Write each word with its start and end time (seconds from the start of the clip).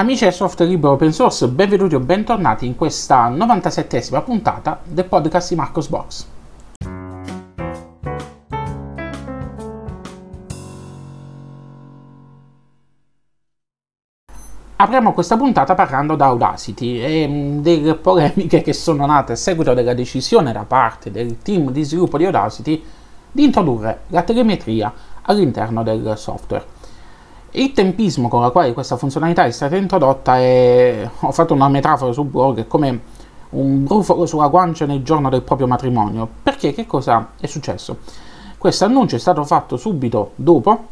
Amici 0.00 0.24
del 0.24 0.32
software 0.32 0.70
libero 0.70 0.94
open 0.94 1.12
source, 1.12 1.46
benvenuti 1.46 1.94
o 1.94 2.00
bentornati 2.00 2.64
in 2.64 2.74
questa 2.74 3.28
97esima 3.28 4.22
puntata 4.22 4.80
del 4.82 5.04
podcast 5.04 5.50
di 5.50 5.56
Marcos 5.56 5.88
Box. 5.88 6.26
Apriamo 14.76 15.12
questa 15.12 15.36
puntata 15.36 15.74
parlando 15.74 16.16
da 16.16 16.24
Audacity 16.28 16.98
e 16.98 17.28
mm, 17.28 17.58
delle 17.58 17.94
polemiche 17.96 18.62
che 18.62 18.72
sono 18.72 19.04
nate 19.04 19.32
a 19.32 19.36
seguito 19.36 19.74
della 19.74 19.92
decisione 19.92 20.50
da 20.54 20.64
parte 20.64 21.10
del 21.10 21.42
team 21.42 21.70
di 21.70 21.82
sviluppo 21.82 22.16
di 22.16 22.24
Audacity 22.24 22.82
di 23.30 23.44
introdurre 23.44 24.04
la 24.06 24.22
telemetria 24.22 24.90
all'interno 25.20 25.82
del 25.82 26.14
software. 26.16 26.78
Il 27.52 27.72
tempismo 27.72 28.28
con 28.28 28.42
la 28.42 28.50
quale 28.50 28.72
questa 28.72 28.96
funzionalità 28.96 29.44
è 29.44 29.50
stata 29.50 29.74
introdotta 29.74 30.38
è, 30.38 31.08
ho 31.18 31.32
fatto 31.32 31.52
una 31.52 31.68
metafora 31.68 32.12
sul 32.12 32.26
blog, 32.26 32.58
è 32.58 32.66
come 32.68 33.00
un 33.50 33.82
brufolo 33.82 34.24
sulla 34.26 34.46
guancia 34.46 34.86
nel 34.86 35.02
giorno 35.02 35.28
del 35.28 35.42
proprio 35.42 35.66
matrimonio. 35.66 36.28
Perché 36.42 36.72
che 36.72 36.86
cosa 36.86 37.30
è 37.40 37.46
successo? 37.46 37.98
Questo 38.56 38.84
annuncio 38.84 39.16
è 39.16 39.18
stato 39.18 39.42
fatto 39.44 39.76
subito 39.76 40.32
dopo 40.36 40.86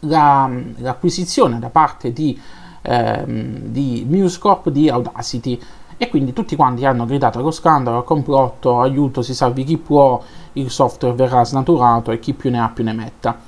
la, 0.00 0.50
l'acquisizione 0.78 1.60
da 1.60 1.68
parte 1.68 2.12
di, 2.12 2.36
ehm, 2.82 3.58
di 3.66 4.04
MuseCorp 4.08 4.68
di 4.68 4.88
Audacity 4.88 5.60
e 5.96 6.08
quindi 6.08 6.32
tutti 6.32 6.56
quanti 6.56 6.84
hanno 6.84 7.04
gridato 7.04 7.38
allo 7.38 7.52
scandalo, 7.52 7.98
al 7.98 8.04
complotto, 8.04 8.80
aiuto, 8.80 9.22
si 9.22 9.32
salvi 9.32 9.62
chi 9.62 9.76
può, 9.76 10.20
il 10.54 10.70
software 10.70 11.14
verrà 11.14 11.44
snaturato 11.44 12.10
e 12.10 12.18
chi 12.18 12.32
più 12.32 12.50
ne 12.50 12.58
ha 12.58 12.68
più 12.68 12.82
ne 12.82 12.92
metta. 12.92 13.38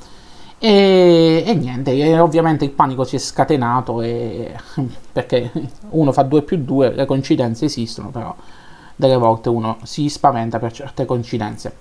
E, 0.67 1.45
e 1.47 1.55
niente, 1.57 1.91
e 1.91 2.19
ovviamente 2.19 2.65
il 2.65 2.71
panico 2.71 3.05
si 3.05 3.17
è 3.17 3.19
scatenato 3.19 4.01
e, 4.01 4.57
perché 5.13 5.51
uno 5.91 6.11
fa 6.11 6.23
2 6.23 6.41
più 6.41 6.57
2, 6.57 6.95
le 6.95 7.05
coincidenze 7.05 7.67
esistono, 7.67 8.09
però 8.09 8.35
delle 8.97 9.19
volte 9.19 9.51
uno 9.51 9.77
si 9.83 10.09
spaventa 10.09 10.59
per 10.59 10.73
certe 10.73 11.05
coincidenze. 11.05 11.77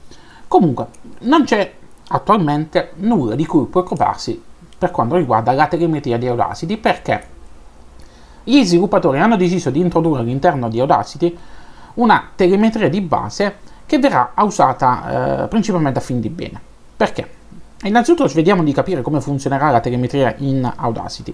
Comunque, 0.50 0.88
non 1.20 1.46
c'è 1.46 1.74
attualmente 2.10 2.92
nulla 2.96 3.36
di 3.36 3.46
cui 3.46 3.68
preoccuparsi 3.68 4.44
per 4.78 4.92
quanto 4.92 5.16
riguarda 5.16 5.54
la 5.54 5.68
telemetria 5.68 6.18
di 6.18 6.28
Audacity 6.28 6.76
perché 6.76 7.26
gli 8.44 8.62
sviluppatori 8.66 9.18
hanno 9.18 9.38
deciso 9.38 9.70
di 9.70 9.80
introdurre 9.80 10.20
all'interno 10.20 10.68
di 10.68 10.82
Audacity 10.82 11.38
una 11.94 12.32
telemetria 12.36 12.90
di 12.90 13.00
base 13.00 13.60
che 13.86 13.98
verrà 13.98 14.34
usata 14.40 15.44
eh, 15.44 15.48
principalmente 15.48 16.00
a 16.00 16.02
fin 16.02 16.20
di 16.20 16.28
bene. 16.28 16.60
Perché? 16.98 17.43
Innanzitutto 17.86 18.26
vediamo 18.34 18.64
di 18.64 18.72
capire 18.72 19.02
come 19.02 19.20
funzionerà 19.20 19.70
la 19.70 19.82
telemetria 19.82 20.34
in 20.38 20.72
Audacity. 20.74 21.34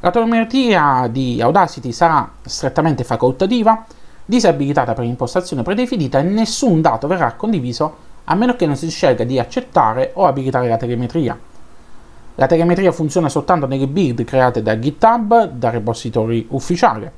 La 0.00 0.10
telemetria 0.10 1.06
di 1.10 1.40
Audacity 1.42 1.92
sarà 1.92 2.30
strettamente 2.42 3.04
facoltativa, 3.04 3.84
disabilitata 4.24 4.94
per 4.94 5.04
impostazione 5.04 5.62
predefinita 5.62 6.18
e 6.18 6.22
nessun 6.22 6.80
dato 6.80 7.06
verrà 7.06 7.32
condiviso 7.32 8.04
a 8.24 8.34
meno 8.34 8.56
che 8.56 8.64
non 8.64 8.76
si 8.76 8.88
scelga 8.88 9.24
di 9.24 9.38
accettare 9.38 10.12
o 10.14 10.26
abilitare 10.26 10.66
la 10.68 10.78
telemetria. 10.78 11.38
La 12.36 12.46
telemetria 12.46 12.90
funziona 12.90 13.28
soltanto 13.28 13.66
nelle 13.66 13.86
build 13.86 14.24
create 14.24 14.62
da 14.62 14.78
GitHub, 14.78 15.50
dal 15.50 15.72
repository 15.72 16.46
ufficiale. 16.50 17.12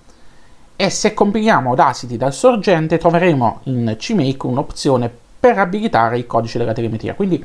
E 0.74 0.90
se 0.90 1.14
compiliamo 1.14 1.70
Audacity 1.70 2.16
dal 2.16 2.32
sorgente 2.32 2.98
troveremo 2.98 3.60
in 3.64 3.94
CMake 3.96 4.46
un'opzione 4.46 5.10
per 5.38 5.58
abilitare 5.58 6.18
il 6.18 6.26
codice 6.26 6.58
della 6.58 6.72
telemetria. 6.72 7.14
Quindi 7.14 7.44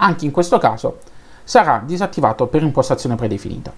anche 0.00 0.24
in 0.24 0.30
questo 0.30 0.58
caso 0.58 0.98
sarà 1.44 1.82
disattivato 1.84 2.46
per 2.46 2.62
impostazione 2.62 3.14
predefinita. 3.14 3.72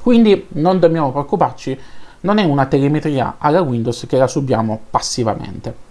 Quindi 0.00 0.46
non 0.50 0.78
dobbiamo 0.78 1.10
preoccuparci, 1.10 1.78
non 2.20 2.38
è 2.38 2.44
una 2.44 2.66
telemetria 2.66 3.36
alla 3.38 3.62
Windows 3.62 4.04
che 4.06 4.16
la 4.16 4.26
subiamo 4.26 4.78
passivamente. 4.90 5.82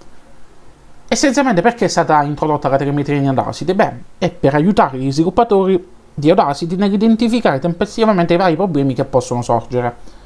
Essenzialmente 1.08 1.62
perché 1.62 1.86
è 1.86 1.90
stata 1.90 2.24
introdotta 2.24 2.70
la 2.70 2.78
telemetria 2.78 3.18
in 3.18 3.28
Audacity? 3.28 3.74
Beh, 3.74 3.91
è 4.18 4.30
per 4.31 4.56
aiutare 4.56 4.97
gli 4.97 5.12
sviluppatori 5.12 5.91
di 6.14 6.30
Audacity 6.30 6.75
nell'identificare 6.75 7.59
tempestivamente 7.59 8.34
i 8.34 8.38
vari 8.38 8.56
problemi 8.56 8.94
che 8.94 9.06
possono 9.06 9.41
sorgere. 9.41 10.22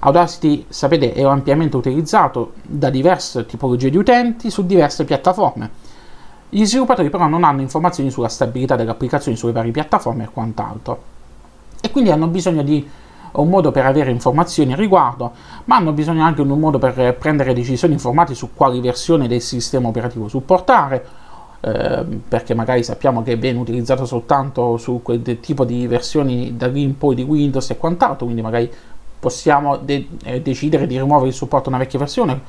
Audacity, 0.00 0.66
sapete, 0.68 1.12
è 1.12 1.22
ampiamente 1.22 1.76
utilizzato 1.76 2.52
da 2.62 2.90
diverse 2.90 3.46
tipologie 3.46 3.90
di 3.90 3.96
utenti 3.96 4.50
su 4.50 4.66
diverse 4.66 5.04
piattaforme 5.04 5.87
gli 6.50 6.64
sviluppatori 6.64 7.10
però 7.10 7.26
non 7.26 7.44
hanno 7.44 7.60
informazioni 7.60 8.10
sulla 8.10 8.28
stabilità 8.28 8.74
delle 8.74 8.90
applicazioni 8.90 9.36
sulle 9.36 9.52
varie 9.52 9.70
piattaforme 9.70 10.24
e 10.24 10.28
quant'altro. 10.32 11.02
E 11.80 11.90
quindi 11.90 12.10
hanno 12.10 12.26
bisogno 12.26 12.62
di 12.62 12.88
un 13.32 13.48
modo 13.48 13.70
per 13.70 13.84
avere 13.84 14.10
informazioni 14.10 14.72
a 14.72 14.76
riguardo, 14.76 15.32
ma 15.64 15.76
hanno 15.76 15.92
bisogno 15.92 16.24
anche 16.24 16.42
di 16.42 16.50
un 16.50 16.58
modo 16.58 16.78
per 16.78 17.14
prendere 17.16 17.52
decisioni 17.52 17.92
informate 17.92 18.34
su 18.34 18.50
quali 18.54 18.80
versioni 18.80 19.28
del 19.28 19.42
sistema 19.42 19.88
operativo 19.88 20.28
supportare, 20.28 21.06
eh, 21.60 22.04
perché 22.26 22.54
magari 22.54 22.82
sappiamo 22.82 23.22
che 23.22 23.36
viene 23.36 23.58
utilizzato 23.58 24.06
soltanto 24.06 24.76
su 24.78 25.00
quel 25.02 25.22
tipo 25.40 25.64
di 25.64 25.86
versioni 25.86 26.56
da 26.56 26.66
lì 26.66 26.82
in 26.82 26.96
poi 26.96 27.14
di 27.14 27.22
Windows 27.22 27.68
e 27.70 27.76
quant'altro, 27.76 28.24
quindi 28.24 28.42
magari 28.42 28.72
possiamo 29.20 29.76
de- 29.76 30.08
eh, 30.24 30.40
decidere 30.40 30.86
di 30.86 30.96
rimuovere 30.96 31.28
il 31.28 31.34
supporto 31.34 31.68
a 31.68 31.72
una 31.72 31.82
vecchia 31.82 31.98
versione 31.98 32.40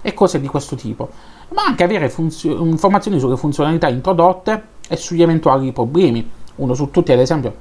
e 0.00 0.14
cose 0.14 0.40
di 0.40 0.46
questo 0.46 0.76
tipo 0.76 1.10
ma 1.50 1.64
anche 1.64 1.84
avere 1.84 2.12
informazioni 2.16 3.18
sulle 3.18 3.36
funzionalità 3.36 3.88
introdotte 3.88 4.62
e 4.88 4.96
sugli 4.96 5.22
eventuali 5.22 5.72
problemi. 5.72 6.28
Uno 6.56 6.74
su 6.74 6.90
tutti, 6.90 7.12
ad 7.12 7.18
esempio, 7.18 7.54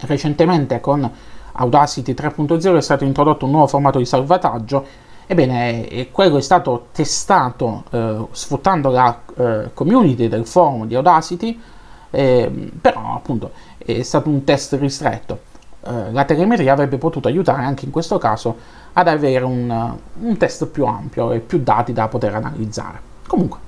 recentemente 0.00 0.80
con 0.80 1.10
Audacity 1.52 2.12
3.0 2.12 2.76
è 2.76 2.80
stato 2.80 3.04
introdotto 3.04 3.44
un 3.44 3.52
nuovo 3.52 3.66
formato 3.66 3.98
di 3.98 4.04
salvataggio. 4.04 5.08
Ebbene, 5.26 6.08
quello 6.10 6.38
è 6.38 6.40
stato 6.40 6.86
testato 6.92 7.84
eh, 7.90 8.26
sfruttando 8.32 8.90
la 8.90 9.20
eh, 9.36 9.70
community 9.74 10.28
del 10.28 10.46
forum 10.46 10.86
di 10.86 10.94
Audacity, 10.96 11.60
eh, 12.10 12.70
però 12.80 13.14
appunto 13.14 13.52
è 13.78 14.02
stato 14.02 14.28
un 14.28 14.42
test 14.44 14.72
ristretto. 14.74 15.48
Eh, 15.86 16.12
la 16.12 16.24
telemetria 16.24 16.72
avrebbe 16.72 16.98
potuto 16.98 17.28
aiutare 17.28 17.62
anche 17.62 17.84
in 17.84 17.90
questo 17.90 18.18
caso 18.18 18.56
ad 18.92 19.08
avere 19.08 19.44
un, 19.44 19.96
un 20.20 20.36
test 20.36 20.66
più 20.66 20.84
ampio 20.84 21.32
e 21.32 21.40
più 21.40 21.60
dati 21.62 21.92
da 21.92 22.08
poter 22.08 22.34
analizzare. 22.34 23.00
Comunque, 23.26 23.58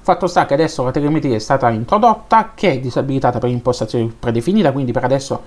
fatto 0.00 0.26
sta 0.26 0.44
che 0.46 0.54
adesso 0.54 0.82
la 0.84 0.90
telemetria 0.90 1.34
è 1.34 1.38
stata 1.38 1.70
introdotta, 1.70 2.52
che 2.54 2.72
è 2.72 2.80
disabilitata 2.80 3.38
per 3.38 3.48
impostazione 3.48 4.12
predefinita, 4.18 4.72
quindi 4.72 4.92
per 4.92 5.04
adesso 5.04 5.42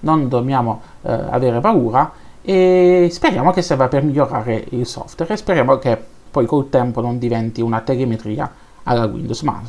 non 0.00 0.28
dobbiamo 0.28 0.80
eh, 1.02 1.12
avere 1.12 1.60
paura 1.60 2.10
e 2.42 3.08
speriamo 3.10 3.50
che 3.50 3.60
serva 3.60 3.88
per 3.88 4.02
migliorare 4.02 4.64
il 4.70 4.86
software 4.86 5.34
e 5.34 5.36
speriamo 5.36 5.76
che 5.78 6.02
poi 6.30 6.46
col 6.46 6.70
tempo 6.70 7.00
non 7.00 7.18
diventi 7.18 7.60
una 7.60 7.80
telemetria 7.80 8.50
alla 8.84 9.04
Windows, 9.04 9.42
ma 9.42 9.60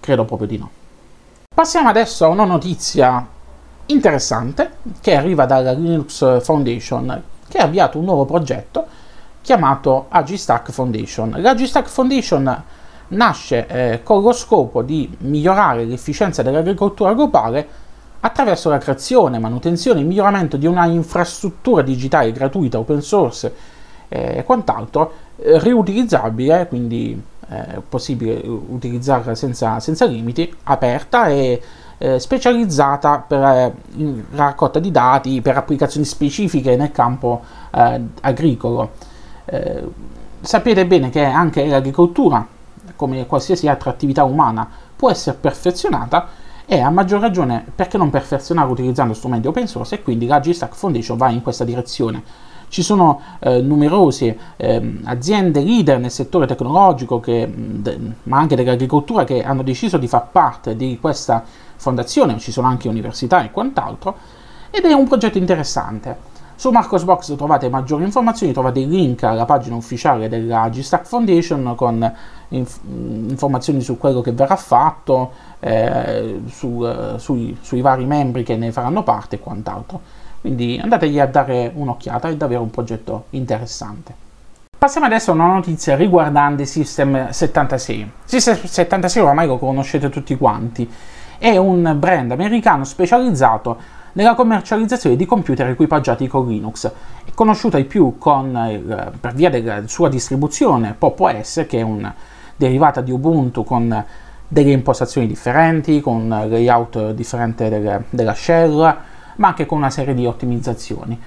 credo 0.00 0.24
proprio 0.24 0.48
di 0.48 0.58
no. 0.58 0.70
Passiamo 1.54 1.88
adesso 1.88 2.24
a 2.24 2.28
una 2.28 2.44
notizia 2.44 3.26
interessante 3.86 4.72
che 5.00 5.16
arriva 5.16 5.46
dalla 5.46 5.72
Linux 5.72 6.42
Foundation 6.42 7.22
che 7.50 7.58
ha 7.58 7.64
avviato 7.64 7.98
un 7.98 8.04
nuovo 8.04 8.24
progetto 8.24 8.86
chiamato 9.42 10.06
Agistack 10.08 10.70
Foundation. 10.70 11.34
L'Agistack 11.38 11.88
Foundation 11.88 12.62
nasce 13.08 13.66
eh, 13.66 14.02
con 14.04 14.22
lo 14.22 14.32
scopo 14.32 14.82
di 14.82 15.12
migliorare 15.22 15.84
l'efficienza 15.84 16.42
dell'agricoltura 16.42 17.12
globale 17.12 17.66
attraverso 18.20 18.68
la 18.68 18.78
creazione, 18.78 19.38
manutenzione 19.38 20.00
e 20.00 20.04
miglioramento 20.04 20.56
di 20.56 20.66
una 20.66 20.84
infrastruttura 20.86 21.82
digitale 21.82 22.30
gratuita, 22.30 22.78
open 22.78 23.02
source 23.02 23.52
eh, 24.08 24.38
e 24.38 24.44
quant'altro, 24.44 25.12
eh, 25.36 25.58
riutilizzabile, 25.58 26.68
quindi 26.68 27.20
eh, 27.48 27.82
possibile 27.88 28.40
utilizzarla 28.46 29.34
senza, 29.34 29.80
senza 29.80 30.04
limiti, 30.04 30.54
aperta 30.64 31.26
e 31.28 31.60
eh, 32.02 32.18
specializzata 32.18 33.18
per 33.18 33.42
eh, 33.42 33.74
la 34.30 34.46
raccolta 34.46 34.78
di 34.78 34.90
dati 34.90 35.42
per 35.42 35.58
applicazioni 35.58 36.06
specifiche 36.06 36.74
nel 36.74 36.92
campo 36.92 37.42
eh, 37.70 38.00
agricolo. 38.22 38.90
Eh, 39.44 39.84
sapete 40.40 40.86
bene 40.86 41.10
che 41.10 41.22
anche 41.22 41.66
l'agricoltura, 41.66 42.46
come 42.96 43.26
qualsiasi 43.26 43.68
altra 43.68 43.90
attività 43.90 44.24
umana, 44.24 44.66
può 44.96 45.10
essere 45.10 45.36
perfezionata 45.38 46.28
e 46.64 46.80
a 46.80 46.88
maggior 46.88 47.20
ragione 47.20 47.66
perché 47.74 47.98
non 47.98 48.08
perfezionare 48.08 48.70
utilizzando 48.70 49.12
strumenti 49.12 49.48
open 49.48 49.66
source 49.66 49.96
e 49.96 50.02
quindi 50.02 50.26
la 50.26 50.40
GStack 50.40 50.74
Foundation 50.74 51.18
va 51.18 51.28
in 51.28 51.42
questa 51.42 51.64
direzione. 51.64 52.22
Ci 52.68 52.82
sono 52.82 53.20
eh, 53.40 53.60
numerose 53.60 54.38
eh, 54.56 54.98
aziende 55.04 55.60
leader 55.60 55.98
nel 55.98 56.12
settore 56.12 56.46
tecnologico, 56.46 57.20
che, 57.20 57.46
de, 57.52 57.98
ma 58.22 58.38
anche 58.38 58.56
dell'agricoltura, 58.56 59.24
che 59.24 59.42
hanno 59.42 59.62
deciso 59.62 59.98
di 59.98 60.06
far 60.06 60.28
parte 60.30 60.76
di 60.76 60.96
questa 60.98 61.44
fondazione, 61.80 62.38
ci 62.38 62.52
sono 62.52 62.68
anche 62.68 62.88
università 62.88 63.42
e 63.42 63.50
quant'altro, 63.50 64.16
ed 64.70 64.84
è 64.84 64.92
un 64.92 65.08
progetto 65.08 65.38
interessante. 65.38 66.28
Su 66.54 66.70
Marcosbox 66.70 67.36
trovate 67.36 67.70
maggiori 67.70 68.04
informazioni, 68.04 68.52
trovate 68.52 68.80
il 68.80 68.88
link 68.90 69.22
alla 69.22 69.46
pagina 69.46 69.76
ufficiale 69.76 70.28
della 70.28 70.68
G-Stack 70.68 71.06
Foundation 71.06 71.72
con 71.74 72.14
inf- 72.48 72.80
informazioni 72.84 73.80
su 73.80 73.96
quello 73.96 74.20
che 74.20 74.32
verrà 74.32 74.56
fatto, 74.56 75.32
eh, 75.58 76.42
su, 76.50 76.86
sui, 77.16 77.56
sui, 77.62 77.80
vari 77.80 78.04
membri 78.04 78.42
che 78.42 78.56
ne 78.56 78.72
faranno 78.72 79.02
parte 79.02 79.36
e 79.36 79.40
quant'altro. 79.40 80.00
quindi 80.42 80.78
andategli 80.80 81.18
a 81.18 81.26
dare 81.26 81.72
un'occhiata, 81.74 82.28
è 82.28 82.36
davvero 82.36 82.60
un 82.60 82.70
progetto 82.70 83.24
interessante. 83.30 84.28
Passiamo 84.80 85.06
adesso 85.06 85.30
a 85.30 85.34
una 85.34 85.46
notizia 85.46 85.94
riguardante 85.94 86.64
System 86.64 87.28
76. 87.30 88.12
System 88.24 88.64
76 88.64 89.22
ormai 89.22 89.46
lo 89.46 89.58
conoscete 89.58 90.08
tutti 90.08 90.36
quanti, 90.38 90.90
è 91.40 91.56
un 91.56 91.96
brand 91.98 92.30
americano 92.32 92.84
specializzato 92.84 93.78
nella 94.12 94.34
commercializzazione 94.34 95.16
di 95.16 95.24
computer 95.24 95.68
equipaggiati 95.68 96.28
con 96.28 96.46
Linux, 96.46 96.86
è 97.24 97.30
conosciuta 97.32 97.78
di 97.78 97.84
più 97.84 98.18
con, 98.18 99.08
per 99.18 99.32
via 99.32 99.48
della 99.48 99.80
sua 99.86 100.10
distribuzione 100.10 100.94
Pop 100.98 101.18
OS, 101.18 101.64
che 101.66 101.78
è 101.78 101.82
una 101.82 102.14
derivata 102.54 103.00
di 103.00 103.10
Ubuntu 103.10 103.64
con 103.64 104.04
delle 104.46 104.72
impostazioni 104.72 105.26
differenti, 105.26 106.02
con 106.02 106.28
layout 106.28 107.12
differente 107.12 107.70
delle, 107.70 108.04
della 108.10 108.34
shell, 108.34 108.96
ma 109.36 109.48
anche 109.48 109.64
con 109.64 109.78
una 109.78 109.90
serie 109.90 110.12
di 110.12 110.26
ottimizzazioni. 110.26 111.18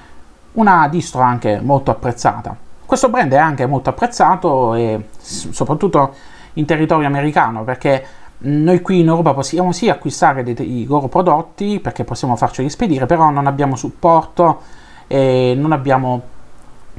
Una 0.51 0.87
distro 0.89 1.21
anche 1.21 1.59
molto 1.59 1.89
apprezzata. 1.89 2.55
Questo 2.85 3.09
brand 3.09 3.31
è 3.31 3.37
anche 3.37 3.65
molto 3.65 3.89
apprezzato 3.89 4.75
e 4.75 5.07
soprattutto 5.17 6.13
in 6.53 6.65
territorio 6.65 7.07
americano 7.07 7.63
perché 7.63 8.05
noi 8.39 8.81
qui 8.81 8.99
in 8.99 9.07
Europa 9.07 9.33
possiamo 9.33 9.71
sì 9.71 9.89
acquistare 9.89 10.43
dei, 10.43 10.81
i 10.81 10.85
loro 10.85 11.07
prodotti 11.07 11.79
perché 11.79 12.03
possiamo 12.03 12.35
farceli 12.35 12.69
spedire, 12.69 13.05
però 13.05 13.29
non 13.29 13.47
abbiamo 13.47 13.75
supporto 13.75 14.61
e 15.07 15.53
non 15.55 15.71
abbiamo 15.71 16.21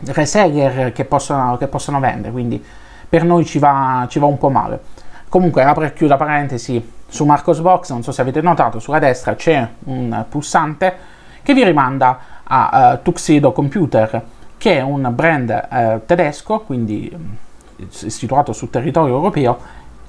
reseller 0.06 0.92
che 0.92 1.04
possono, 1.04 1.56
che 1.56 1.66
possono 1.66 2.00
vendere, 2.00 2.32
quindi 2.32 2.62
per 3.08 3.24
noi 3.24 3.44
ci 3.44 3.58
va, 3.58 4.06
ci 4.08 4.18
va 4.18 4.26
un 4.26 4.38
po' 4.38 4.50
male. 4.50 4.80
Comunque, 5.28 5.62
apro 5.64 5.84
e 5.84 5.92
chiudo 5.92 6.16
parentesi, 6.16 6.92
su 7.08 7.24
Marcosbox, 7.24 7.90
non 7.90 8.02
so 8.02 8.10
se 8.10 8.22
avete 8.22 8.40
notato, 8.40 8.80
sulla 8.80 8.98
destra 8.98 9.36
c'è 9.36 9.68
un 9.84 10.24
pulsante 10.28 10.96
che 11.42 11.54
vi 11.54 11.62
rimanda 11.62 12.18
a 12.42 12.94
uh, 12.94 13.02
Tuxedo 13.02 13.52
Computer, 13.52 14.22
che 14.56 14.78
è 14.78 14.80
un 14.80 15.10
brand 15.14 15.68
uh, 15.70 16.00
tedesco, 16.06 16.60
quindi 16.60 17.10
um, 17.14 17.36
situato 17.88 18.52
sul 18.52 18.70
territorio 18.70 19.14
europeo, 19.14 19.58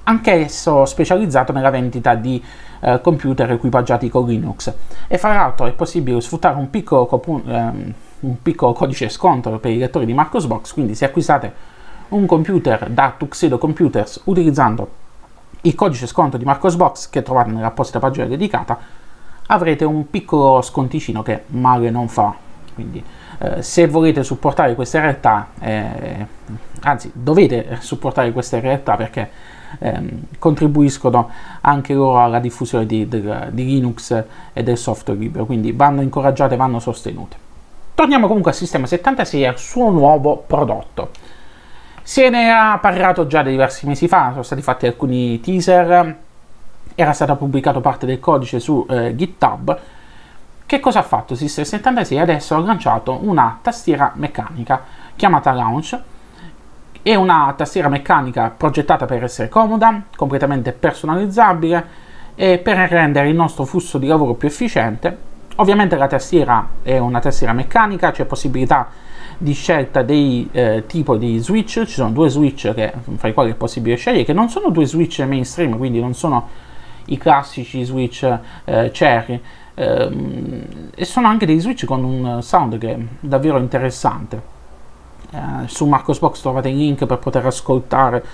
anch'esso 0.08 0.84
specializzato 0.84 1.52
nella 1.52 1.70
vendita 1.70 2.14
di 2.14 2.42
uh, 2.80 3.00
computer 3.00 3.50
equipaggiati 3.52 4.08
con 4.08 4.26
Linux. 4.26 4.72
E 5.08 5.18
fra 5.18 5.34
l'altro 5.34 5.66
è 5.66 5.72
possibile 5.72 6.20
sfruttare 6.20 6.56
un 6.56 6.70
piccolo, 6.70 7.08
um, 7.24 7.92
un 8.20 8.42
piccolo 8.42 8.72
codice 8.72 9.08
sconto 9.08 9.50
per 9.58 9.70
i 9.70 9.78
lettori 9.78 10.06
di 10.06 10.14
Marcosbox, 10.14 10.72
quindi 10.72 10.94
se 10.94 11.04
acquistate 11.04 11.74
un 12.08 12.24
computer 12.26 12.88
da 12.88 13.14
Tuxedo 13.16 13.58
Computers 13.58 14.22
utilizzando 14.24 15.04
il 15.62 15.74
codice 15.74 16.06
sconto 16.06 16.36
di 16.36 16.44
Marcosbox 16.44 17.10
che 17.10 17.22
trovate 17.22 17.50
nell'apposita 17.50 17.98
pagina 17.98 18.26
dedicata, 18.26 18.78
avrete 19.46 19.84
un 19.84 20.08
piccolo 20.08 20.62
sconticino 20.62 21.22
che 21.22 21.44
male 21.48 21.90
non 21.90 22.06
fa. 22.08 22.34
Quindi 22.74 23.02
eh, 23.38 23.62
se 23.62 23.88
volete 23.88 24.22
supportare 24.22 24.74
queste 24.76 25.00
realtà, 25.00 25.48
eh, 25.58 26.26
anzi 26.82 27.10
dovete 27.12 27.78
supportare 27.80 28.30
queste 28.32 28.60
realtà 28.60 28.96
perché 28.96 29.30
ehm, 29.78 30.22
contribuiscono 30.38 31.30
anche 31.60 31.94
loro 31.94 32.22
alla 32.22 32.38
diffusione 32.38 32.86
di, 32.86 33.08
di, 33.08 33.22
di 33.50 33.64
Linux 33.64 34.24
e 34.52 34.62
del 34.62 34.78
software 34.78 35.18
libero, 35.18 35.46
quindi 35.46 35.72
vanno 35.72 36.02
incoraggiate, 36.02 36.56
vanno 36.56 36.78
sostenute. 36.78 37.44
Torniamo 37.94 38.26
comunque 38.26 38.50
al 38.50 38.56
sistema 38.56 38.86
76 38.86 39.42
e 39.42 39.46
al 39.46 39.58
suo 39.58 39.90
nuovo 39.90 40.44
prodotto. 40.46 41.10
Se 42.02 42.28
ne 42.28 42.52
ha 42.52 42.78
parlato 42.78 43.26
già 43.26 43.42
diversi 43.42 43.86
mesi 43.86 44.06
fa, 44.06 44.28
sono 44.30 44.42
stati 44.42 44.62
fatti 44.62 44.86
alcuni 44.86 45.40
teaser, 45.40 46.16
era 46.94 47.12
stato 47.12 47.36
pubblicato 47.36 47.80
parte 47.80 48.06
del 48.06 48.20
codice 48.20 48.60
su 48.60 48.86
eh, 48.88 49.14
GitHub. 49.16 49.80
Che 50.64 50.80
cosa 50.80 51.00
ha 51.00 51.02
fatto 51.02 51.34
System 51.34 51.64
76? 51.64 52.18
Adesso 52.18 52.54
ha 52.54 52.58
lanciato 52.58 53.18
una 53.22 53.58
tastiera 53.60 54.12
meccanica 54.14 54.82
chiamata 55.16 55.52
Launch. 55.52 55.98
È 57.06 57.14
una 57.14 57.54
tastiera 57.56 57.88
meccanica 57.88 58.50
progettata 58.50 59.06
per 59.06 59.22
essere 59.22 59.48
comoda, 59.48 60.06
completamente 60.16 60.72
personalizzabile 60.72 61.86
e 62.34 62.58
per 62.58 62.76
rendere 62.90 63.28
il 63.28 63.36
nostro 63.36 63.64
flusso 63.64 63.98
di 63.98 64.08
lavoro 64.08 64.34
più 64.34 64.48
efficiente. 64.48 65.16
Ovviamente 65.54 65.94
la 65.94 66.08
tastiera 66.08 66.68
è 66.82 66.98
una 66.98 67.20
tastiera 67.20 67.52
meccanica, 67.52 68.10
c'è 68.10 68.24
possibilità 68.24 68.88
di 69.38 69.52
scelta 69.52 70.02
dei 70.02 70.48
eh, 70.50 70.82
tipo 70.88 71.16
di 71.16 71.38
switch, 71.38 71.84
ci 71.84 71.92
sono 71.92 72.10
due 72.10 72.28
switch 72.28 72.74
che, 72.74 72.92
fra 73.14 73.28
i 73.28 73.32
quali 73.32 73.52
è 73.52 73.54
possibile 73.54 73.94
scegliere, 73.94 74.24
che 74.24 74.32
non 74.32 74.48
sono 74.48 74.70
due 74.70 74.84
switch 74.84 75.20
mainstream, 75.20 75.76
quindi 75.76 76.00
non 76.00 76.12
sono 76.12 76.48
i 77.04 77.18
classici 77.18 77.84
switch 77.84 78.36
eh, 78.64 78.90
cherry, 78.92 79.40
ehm, 79.74 80.62
e 80.92 81.04
sono 81.04 81.28
anche 81.28 81.46
dei 81.46 81.60
switch 81.60 81.84
con 81.84 82.02
un 82.02 82.42
sound 82.42 82.78
che 82.78 82.92
è 82.92 82.98
davvero 83.20 83.58
interessante. 83.58 84.55
Eh, 85.30 85.68
su 85.68 85.86
Marcosbox 85.86 86.40
trovate 86.40 86.68
il 86.68 86.76
link 86.76 87.06
per 87.06 87.18
poter 87.18 87.44
ascoltare 87.46 88.24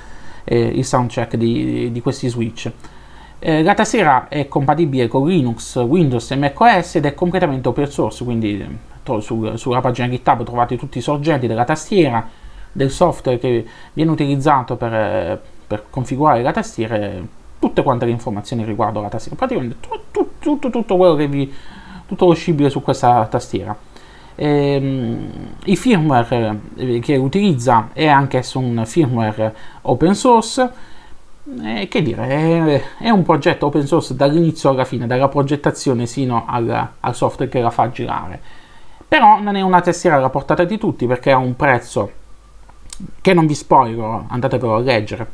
eh, 0.45 0.59
il 0.59 0.85
soundcheck 0.85 1.37
di, 1.37 1.91
di 1.91 2.01
questi 2.01 2.29
switch. 2.29 2.71
Eh, 3.39 3.63
la 3.63 3.75
tastiera 3.75 4.29
è 4.29 4.47
compatibile 4.47 5.09
con 5.09 5.27
Linux, 5.27 5.77
Windows 5.77 6.31
e 6.31 6.37
macOS 6.37 6.97
ed 6.97 7.07
è 7.07 7.15
completamente 7.15 7.69
open 7.69 7.91
source, 7.91 8.23
quindi 8.23 8.79
su, 9.19 9.57
sulla 9.57 9.81
pagina 9.81 10.09
GitHub 10.09 10.45
trovate 10.45 10.77
tutti 10.77 10.99
i 10.99 11.01
sorgenti 11.01 11.49
della 11.49 11.65
tastiera, 11.65 12.25
del 12.71 12.91
software 12.91 13.39
che 13.39 13.67
viene 13.93 14.11
utilizzato 14.11 14.77
per, 14.77 15.43
per 15.67 15.87
configurare 15.91 16.43
la 16.43 16.53
tastiera 16.53 16.97
e 16.97 17.23
tutte 17.59 17.83
quante 17.83 18.05
le 18.05 18.13
informazioni 18.13 18.65
riguardo 18.65 19.01
la 19.01 19.09
tastiera, 19.09 19.37
praticamente 19.37 19.77
tutto, 19.81 20.31
tutto, 20.39 20.71
tutto 20.71 20.97
quello 20.97 21.17
che 21.17 21.27
vi 21.27 21.53
tutto 22.07 22.27
lo 22.27 22.35
scibile 22.35 22.71
su 22.71 22.83
questa 22.83 23.27
tastiera. 23.27 23.77
Ehm, 24.45 25.55
il 25.65 25.77
firmware 25.77 26.59
eh, 26.75 26.99
che 26.99 27.17
utilizza 27.17 27.91
è 27.93 28.09
anch'esso 28.09 28.59
un 28.59 28.83
firmware 28.85 29.55
open 29.83 30.15
source. 30.15 30.91
Eh, 31.65 31.89
che 31.89 32.03
dire, 32.03 32.89
è, 32.99 33.11
un 33.11 33.23
progetto 33.23 33.67
open 33.67 33.87
source 33.87 34.15
dall'inizio 34.15 34.71
alla 34.71 34.85
fine, 34.85 35.07
dalla 35.07 35.29
progettazione 35.29 36.07
sino 36.07 36.45
al, 36.47 36.89
al 37.01 37.15
software 37.17 37.51
che 37.51 37.61
la 37.61 37.71
fa 37.71 37.91
girare 37.91 38.41
però 39.09 39.41
non 39.41 39.57
è 39.57 39.61
una 39.61 39.81
tastiera 39.83 40.17
alla 40.17 40.31
portata 40.31 40.65
di 40.65 40.79
tutti 40.79 41.07
perché 41.07 41.33
ha 41.33 41.37
un 41.37 41.55
prezzo 41.55 42.11
che 43.21 43.35
non 43.35 43.47
vi 43.47 43.55
spoilerò, 43.55 44.25
andatevelo 44.29 44.77
a 44.77 44.79
leggere, 44.79 45.33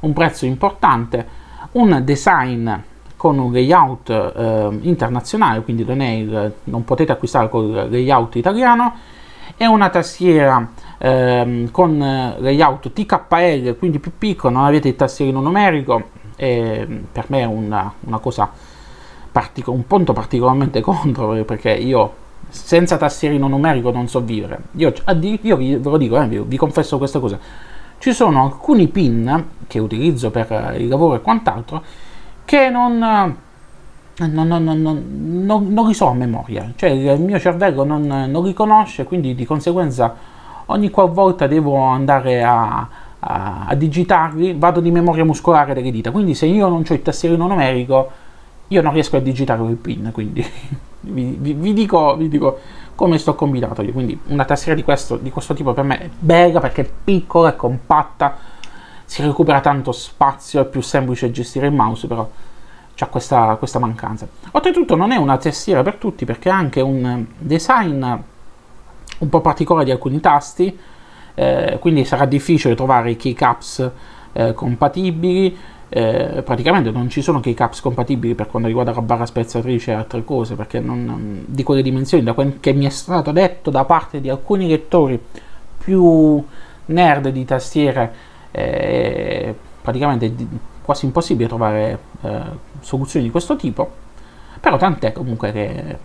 un 0.00 0.12
prezzo 0.12 0.46
importante, 0.46 1.28
un 1.72 2.00
design 2.02 2.72
con 3.20 3.38
un 3.38 3.52
layout 3.52 4.08
eh, 4.08 4.78
internazionale, 4.80 5.60
quindi 5.60 5.84
non, 5.84 6.00
il, 6.00 6.54
non, 6.64 6.84
potete 6.84 7.12
acquistare 7.12 7.50
con 7.50 7.66
il 7.66 7.88
layout 7.90 8.36
italiano, 8.36 8.94
è 9.58 9.66
una 9.66 9.90
tastiera 9.90 10.70
eh, 10.96 11.68
con 11.70 11.98
layout 11.98 12.90
TKL, 12.94 13.76
quindi 13.76 13.98
più 13.98 14.12
piccolo, 14.16 14.54
non 14.54 14.64
avete 14.64 14.88
il 14.88 14.96
tastierino 14.96 15.38
numerico, 15.42 16.02
e 16.34 16.86
per 17.12 17.26
me 17.26 17.40
è 17.40 17.44
una, 17.44 17.92
una 18.00 18.18
cosa, 18.20 18.50
partic- 19.30 19.68
un 19.68 19.86
punto 19.86 20.14
particolarmente 20.14 20.80
contro 20.80 21.44
perché 21.44 21.72
io 21.72 22.14
senza 22.48 22.96
tastierino 22.96 23.48
numerico 23.48 23.90
non 23.90 24.08
so 24.08 24.22
vivere. 24.22 24.60
Io, 24.76 24.94
io 25.42 25.56
vi, 25.56 25.76
ve 25.76 25.90
lo 25.90 25.98
dico, 25.98 26.18
eh, 26.18 26.26
vi, 26.26 26.38
vi, 26.38 26.56
confesso 26.56 26.96
questa 26.96 27.18
cosa. 27.18 27.38
Ci 27.98 28.14
sono 28.14 28.44
alcuni 28.44 28.88
pin 28.88 29.44
che 29.66 29.78
utilizzo 29.78 30.30
per 30.30 30.74
il 30.78 30.88
lavoro 30.88 31.16
e 31.16 31.20
quant'altro 31.20 32.08
che 32.50 32.68
non, 32.68 32.98
non, 32.98 33.36
non, 34.26 35.72
non 35.72 35.86
li 35.86 35.94
so 35.94 36.08
a 36.08 36.14
memoria. 36.14 36.72
Cioè 36.74 36.90
il 36.90 37.20
mio 37.20 37.38
cervello 37.38 37.84
non, 37.84 38.42
li 38.42 38.52
conosce, 38.52 39.04
quindi 39.04 39.36
di 39.36 39.44
conseguenza 39.44 40.16
ogni 40.66 40.90
qualvolta 40.90 41.46
devo 41.46 41.76
andare 41.76 42.42
a, 42.42 42.88
a, 43.20 43.66
a 43.68 43.74
digitarli 43.76 44.54
vado 44.58 44.80
di 44.80 44.90
memoria 44.90 45.24
muscolare 45.24 45.74
delle 45.74 45.92
dita. 45.92 46.10
Quindi 46.10 46.34
se 46.34 46.46
io 46.46 46.66
non 46.66 46.82
ho 46.88 46.92
il 46.92 47.02
tastierino 47.02 47.46
numerico 47.46 48.10
io 48.66 48.82
non 48.82 48.94
riesco 48.94 49.16
a 49.16 49.20
digitare 49.20 49.62
il 49.62 49.76
pin, 49.76 50.10
quindi 50.12 50.44
vi, 51.02 51.36
vi, 51.38 51.52
vi, 51.52 51.72
dico, 51.72 52.16
vi, 52.16 52.28
dico, 52.28 52.58
come 52.96 53.16
sto 53.18 53.36
combinato 53.36 53.82
io. 53.82 53.92
Quindi 53.92 54.18
una 54.26 54.44
tastiera 54.44 54.74
di 54.74 54.82
questo, 54.82 55.16
di 55.18 55.30
questo 55.30 55.54
tipo 55.54 55.72
per 55.72 55.84
me 55.84 56.00
è 56.00 56.10
bella 56.18 56.58
perché 56.58 56.82
è 56.82 56.90
piccola, 57.04 57.50
è 57.50 57.54
compatta, 57.54 58.36
si 59.10 59.22
recupera 59.22 59.60
tanto 59.60 59.90
spazio, 59.90 60.60
è 60.60 60.66
più 60.66 60.80
semplice 60.80 61.32
gestire 61.32 61.66
il 61.66 61.72
mouse, 61.72 62.06
però 62.06 62.30
c'ha 62.94 63.06
questa, 63.08 63.56
questa 63.56 63.80
mancanza. 63.80 64.28
Oltretutto 64.52 64.94
non 64.94 65.10
è 65.10 65.16
una 65.16 65.36
tastiera 65.36 65.82
per 65.82 65.96
tutti 65.96 66.24
perché 66.24 66.48
ha 66.48 66.54
anche 66.54 66.80
un 66.80 67.26
design 67.36 68.04
un 68.04 69.28
po' 69.28 69.40
particolare 69.40 69.84
di 69.84 69.90
alcuni 69.90 70.20
tasti, 70.20 70.78
eh, 71.34 71.78
quindi 71.80 72.04
sarà 72.04 72.24
difficile 72.24 72.76
trovare 72.76 73.16
keycaps 73.16 73.90
eh, 74.32 74.54
compatibili 74.54 75.58
eh, 75.88 76.42
praticamente 76.44 76.92
non 76.92 77.10
ci 77.10 77.20
sono 77.20 77.40
keycaps 77.40 77.80
compatibili 77.80 78.36
per 78.36 78.46
quanto 78.46 78.68
riguarda 78.68 78.92
la 78.92 79.02
barra 79.02 79.26
spezzatrice 79.26 79.90
e 79.90 79.94
altre 79.94 80.22
cose 80.22 80.54
perché 80.54 80.78
non, 80.78 81.42
di 81.48 81.64
quelle 81.64 81.82
dimensioni 81.82 82.22
da 82.22 82.32
quel 82.32 82.60
che 82.60 82.72
mi 82.72 82.86
è 82.86 82.90
stato 82.90 83.32
detto 83.32 83.70
da 83.70 83.84
parte 83.84 84.20
di 84.20 84.28
alcuni 84.28 84.68
lettori 84.68 85.20
più 85.78 86.40
nerd 86.84 87.30
di 87.30 87.44
tastiere 87.44 88.28
è 88.50 89.54
praticamente 89.80 90.32
quasi 90.82 91.04
impossibile 91.06 91.48
trovare 91.48 91.98
eh, 92.22 92.40
soluzioni 92.80 93.26
di 93.26 93.30
questo 93.30 93.56
tipo 93.56 94.08
però 94.60 94.76
tant'è 94.76 95.12
comunque 95.12 95.52
che 95.52 95.98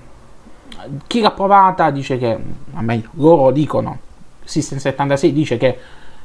chi 1.08 1.22
l'ha 1.22 1.32
provata 1.32 1.90
dice 1.90 2.18
che, 2.18 2.38
o 2.74 2.82
meglio, 2.82 3.10
loro 3.14 3.52
dicono, 3.52 4.00
System 4.44 4.78
76 4.78 5.34
dice 5.34 5.58
che 5.58 5.78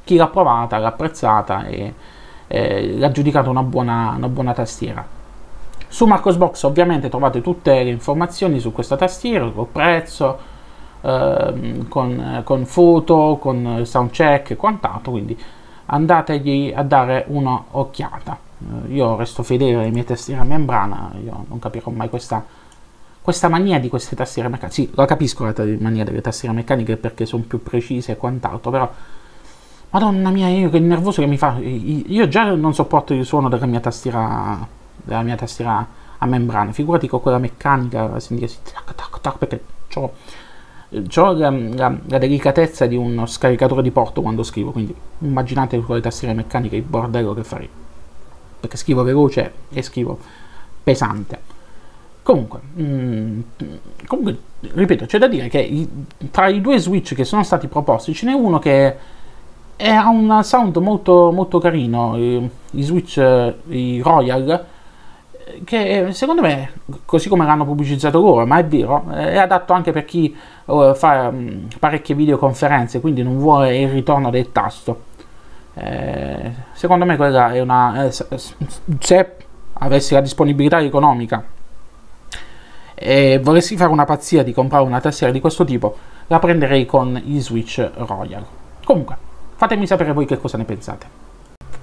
chi 0.04 0.16
l'ha 0.16 0.28
provata 0.28 0.78
l'ha 0.78 0.88
apprezzata 0.88 1.66
e 1.66 1.94
eh, 2.46 2.96
l'ha 2.96 3.10
giudicata 3.10 3.48
una 3.48 3.62
buona, 3.62 4.14
una 4.16 4.28
buona 4.28 4.52
tastiera. 4.52 5.04
Su 5.88 6.06
Marcosbox 6.06 6.62
ovviamente 6.64 7.08
trovate 7.08 7.40
tutte 7.40 7.82
le 7.82 7.90
informazioni 7.90 8.60
su 8.60 8.72
questa 8.72 8.96
tastiera, 8.96 9.48
col 9.50 9.66
prezzo, 9.66 10.38
ehm, 11.00 11.88
con, 11.88 12.42
con, 12.44 12.64
foto, 12.66 13.38
con 13.40 13.82
soundcheck 13.84 14.50
e 14.50 14.56
quant'altro, 14.56 15.12
quindi 15.12 15.38
andategli 15.90 16.72
a 16.74 16.82
dare 16.82 17.24
un'occhiata. 17.28 18.38
Eh, 18.58 18.92
io 18.94 19.16
resto 19.16 19.42
fedele 19.42 19.76
alle 19.76 19.90
mie 19.90 20.04
tastiere 20.04 20.40
a 20.40 20.44
membrana, 20.44 21.12
io 21.22 21.44
non 21.48 21.58
capirò 21.58 21.90
mai 21.90 22.08
questa, 22.08 22.44
questa 23.20 23.48
mania 23.48 23.78
di 23.78 23.88
queste 23.88 24.16
tastiere 24.16 24.48
meccaniche. 24.48 24.74
Sì, 24.74 24.90
la 24.94 25.04
capisco 25.04 25.44
la 25.44 25.54
mania 25.78 26.04
delle 26.04 26.20
tastiere 26.20 26.54
meccaniche 26.54 26.96
perché 26.96 27.26
sono 27.26 27.44
più 27.46 27.62
precise 27.62 28.12
e 28.12 28.16
quant'altro, 28.16 28.70
però 28.70 28.90
Madonna 29.92 30.30
mia, 30.30 30.48
io 30.48 30.70
che 30.70 30.78
nervoso 30.78 31.20
che 31.20 31.26
mi 31.26 31.36
fa. 31.36 31.56
Io 31.58 32.28
già 32.28 32.54
non 32.54 32.74
sopporto 32.74 33.12
il 33.12 33.24
suono 33.24 33.48
della 33.48 33.66
mia 33.66 33.80
tastiera, 33.80 34.64
della 34.94 35.22
mia 35.22 35.34
tastiera 35.34 35.84
a 36.16 36.26
membrana. 36.26 36.70
Figurati 36.70 37.08
con 37.08 37.20
quella 37.20 37.38
meccanica, 37.38 38.20
sentire 38.20 38.52
tac, 38.62 38.94
tac, 38.94 39.20
tac, 39.20 39.38
perché 39.38 39.64
ho, 39.94 40.12
ho 40.90 41.32
la, 41.32 41.50
la, 41.50 41.96
la, 42.06 42.18
delicatezza 42.18 42.86
di 42.86 42.96
uno 42.96 43.26
scaricatore 43.26 43.82
di 43.82 43.90
porto 43.90 44.22
quando 44.22 44.42
scrivo. 44.42 44.72
Quindi 44.72 44.94
immaginate 45.18 45.80
con 45.80 45.96
le 45.96 46.02
tastiere 46.02 46.34
meccaniche 46.34 46.76
il 46.76 46.82
bordello 46.82 47.34
che 47.34 47.44
farei. 47.44 47.68
Perché 48.60 48.76
scrivo 48.76 49.02
veloce 49.02 49.52
e 49.70 49.82
scrivo 49.82 50.18
pesante. 50.82 51.58
Comunque, 52.22 52.60
mm, 52.78 53.40
comunque 54.06 54.38
ripeto, 54.60 55.06
c'è 55.06 55.18
da 55.18 55.26
dire 55.26 55.48
che 55.48 55.58
i, 55.58 55.88
tra 56.30 56.48
i 56.48 56.60
due 56.60 56.78
switch 56.78 57.14
che 57.14 57.24
sono 57.24 57.42
stati 57.42 57.66
proposti 57.66 58.12
ce 58.12 58.26
n'è 58.26 58.32
uno 58.32 58.58
che 58.58 58.96
ha 59.88 60.08
un 60.08 60.40
sound 60.42 60.76
molto, 60.76 61.30
molto 61.32 61.58
carino, 61.58 62.16
i, 62.16 62.50
i 62.72 62.82
Switch, 62.82 63.16
i 63.68 64.00
Royal, 64.02 64.66
che 65.64 66.08
secondo 66.12 66.42
me, 66.42 66.72
così 67.04 67.28
come 67.28 67.44
l'hanno 67.46 67.64
pubblicizzato 67.64 68.20
loro, 68.20 68.46
ma 68.46 68.58
è 68.58 68.64
vero, 68.64 69.08
è 69.10 69.38
adatto 69.38 69.72
anche 69.72 69.92
per 69.92 70.04
chi 70.04 70.36
uh, 70.70 70.94
fa 70.94 71.28
um, 71.28 71.68
parecchie 71.78 72.14
videoconferenze, 72.14 73.00
quindi 73.00 73.22
non 73.22 73.38
vuole 73.38 73.76
il 73.76 73.88
ritorno 73.90 74.30
del 74.30 74.52
tasto. 74.52 75.08
Eh, 75.74 76.52
secondo 76.72 77.04
me 77.04 77.16
quella 77.16 77.52
è 77.52 77.60
una... 77.60 78.04
Eh, 78.04 78.12
se 78.98 79.36
avessi 79.74 80.14
la 80.14 80.20
disponibilità 80.20 80.80
economica 80.80 81.42
e 82.94 83.40
volessi 83.42 83.76
fare 83.76 83.90
una 83.90 84.04
pazzia 84.04 84.42
di 84.42 84.52
comprare 84.52 84.84
una 84.84 85.00
tastiera 85.00 85.32
di 85.32 85.40
questo 85.40 85.64
tipo, 85.64 85.96
la 86.26 86.38
prenderei 86.38 86.84
con 86.86 87.20
i 87.24 87.40
Switch 87.40 87.90
Royal. 87.94 88.44
Comunque, 88.84 89.28
Fatemi 89.60 89.86
sapere 89.86 90.14
voi 90.14 90.24
che 90.24 90.40
cosa 90.40 90.56
ne 90.56 90.64
pensate. 90.64 91.06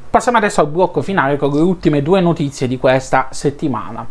Passiamo 0.10 0.40
adesso 0.40 0.62
al 0.62 0.68
blocco 0.68 1.04
finale 1.04 1.38
con 1.38 1.52
le 1.52 1.62
ultime 1.62 2.02
due 2.02 2.20
notizie 2.22 2.68
di 2.68 2.80
questa 2.80 3.28
settimana. 3.30 4.04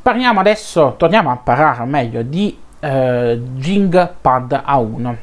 Parliamo 0.00 0.38
adesso, 0.38 0.94
torniamo 0.96 1.32
a 1.32 1.36
parlare 1.38 1.84
meglio 1.86 2.22
di 2.22 2.56
eh, 2.80 3.40
Jing 3.54 4.10
Pad 4.20 4.62
A1. 4.66 5.16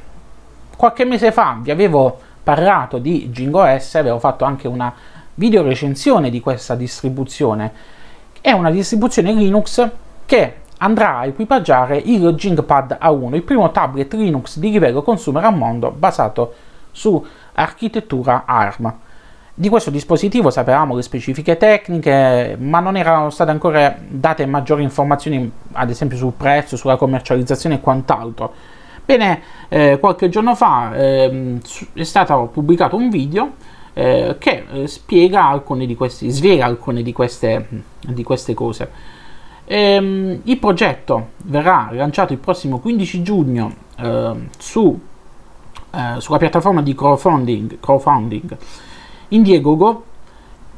Qualche 0.75 1.05
mese 1.05 1.31
fa 1.31 1.57
vi 1.62 1.71
avevo 1.71 2.19
parlato 2.43 2.97
di 2.97 3.29
Jing 3.29 3.53
OS, 3.53 3.95
avevo 3.95 4.19
fatto 4.19 4.45
anche 4.45 4.67
una 4.67 4.93
video 5.35 5.63
recensione 5.63 6.29
di 6.29 6.39
questa 6.39 6.75
distribuzione. 6.75 7.71
È 8.41 8.51
una 8.51 8.71
distribuzione 8.71 9.33
Linux 9.33 9.89
che 10.25 10.55
andrà 10.77 11.19
a 11.19 11.25
equipaggiare 11.25 11.97
il 11.97 12.33
Jingpad 12.33 12.97
A1, 13.01 13.35
il 13.35 13.43
primo 13.43 13.71
tablet 13.71 14.13
Linux 14.13 14.57
di 14.57 14.71
livello 14.71 15.01
consumer 15.01 15.43
al 15.45 15.55
mondo 15.55 15.91
basato 15.91 16.53
su 16.91 17.25
architettura 17.53 18.43
ARM. 18.45 18.93
Di 19.57 19.69
questo 19.69 19.89
dispositivo 19.89 20.50
sapevamo 20.50 20.97
le 20.97 21.01
specifiche 21.01 21.55
tecniche, 21.55 22.57
ma 22.59 22.81
non 22.81 22.97
erano 22.97 23.29
state 23.29 23.51
ancora 23.51 23.97
date 24.05 24.45
maggiori 24.45 24.83
informazioni, 24.83 25.50
ad 25.71 25.89
esempio 25.89 26.17
sul 26.17 26.33
prezzo, 26.35 26.75
sulla 26.75 26.97
commercializzazione 26.97 27.75
e 27.75 27.79
quant'altro. 27.79 28.51
Bene, 29.05 29.41
eh, 29.69 29.97
qualche 29.97 30.27
giorno 30.27 30.55
fa 30.55 30.93
eh, 30.93 31.57
è 31.93 32.03
stato 32.03 32.50
pubblicato 32.51 32.97
un 32.97 33.09
video 33.09 33.53
eh, 33.93 34.35
che 34.39 34.65
eh, 34.69 34.88
spiega 34.88 35.47
alcune 35.47 35.85
di 35.85 35.95
questi, 35.95 36.29
svela 36.31 36.65
alcune 36.65 37.01
di 37.01 37.13
queste, 37.13 37.65
di 38.01 38.24
queste 38.24 38.53
cose. 38.53 38.91
Ehm, 39.63 40.41
il 40.43 40.57
progetto 40.57 41.29
verrà 41.45 41.88
lanciato 41.91 42.33
il 42.33 42.39
prossimo 42.39 42.79
15 42.79 43.21
giugno 43.21 43.74
ehm, 44.00 44.50
su 44.57 45.00
eh, 45.95 46.19
sulla 46.19 46.38
piattaforma 46.38 46.81
di 46.81 46.93
crowdfunding, 46.93 47.79
crowdfunding 47.79 48.57
Indiegogo 49.29 50.03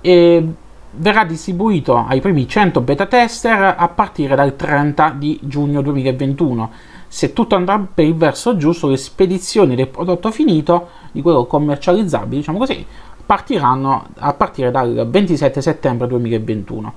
e 0.01 0.48
verrà 0.92 1.24
distribuito 1.25 2.06
ai 2.08 2.22
primi 2.22 2.48
100 2.48 2.82
beta 2.82 3.06
tester 3.06 3.75
a 3.77 3.88
partire 3.89 4.36
dal 4.36 4.56
30 4.56 5.16
di 5.18 5.39
giugno 5.44 5.82
2021. 5.82 6.72
Se 7.08 7.34
tutto 7.34 7.56
andrà 7.56 7.80
per 7.80 8.06
il 8.06 8.16
verso 8.16 8.58
giusto, 8.58 8.88
le 8.88 8.98
spedizioni 8.98 9.75
del 9.75 9.88
prodotto 9.88 10.32
finito, 10.32 10.89
di 11.12 11.22
quello 11.22 11.46
commercializzabile, 11.46 12.38
diciamo 12.38 12.58
così, 12.58 12.86
partiranno 13.25 14.08
a 14.18 14.34
partire 14.34 14.72
dal 14.72 15.08
27 15.10 15.62
settembre 15.62 16.08
2021. 16.08 16.94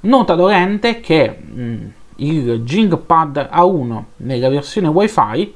Nota 0.00 0.34
dolente 0.34 1.00
che 1.00 1.28
mh, 1.28 1.92
il 2.16 2.60
Jingpad 2.62 3.48
A1 3.52 4.02
nella 4.16 4.48
versione 4.48 4.88
WiFi 4.88 5.54